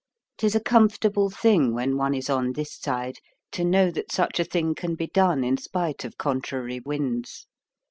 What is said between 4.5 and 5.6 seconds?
can be done in